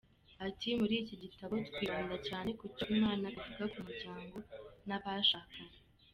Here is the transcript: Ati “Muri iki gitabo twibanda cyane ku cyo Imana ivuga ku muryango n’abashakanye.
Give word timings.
Ati 0.47 0.69
“Muri 0.79 0.95
iki 1.03 1.15
gitabo 1.23 1.53
twibanda 1.67 2.15
cyane 2.27 2.49
ku 2.59 2.65
cyo 2.75 2.85
Imana 2.95 3.25
ivuga 3.35 3.63
ku 3.73 3.79
muryango 3.85 4.37
n’abashakanye. 4.87 5.77